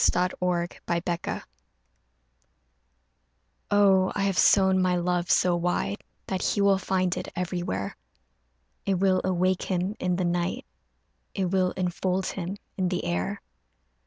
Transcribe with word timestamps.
AFTER 0.15 0.29
PARTING 0.87 1.41
OH 3.69 4.11
I 4.15 4.23
have 4.23 4.35
sown 4.35 4.81
my 4.81 4.95
love 4.95 5.29
so 5.29 5.55
wide 5.55 6.03
That 6.25 6.41
he 6.41 6.61
will 6.61 6.79
find 6.79 7.15
it 7.15 7.27
everywhere; 7.35 7.95
It 8.83 8.95
will 8.95 9.21
awake 9.23 9.61
him 9.61 9.95
in 9.99 10.15
the 10.15 10.25
night, 10.25 10.65
It 11.35 11.51
will 11.51 11.69
enfold 11.73 12.25
him 12.25 12.57
in 12.77 12.89
the 12.89 13.05
air. 13.05 13.43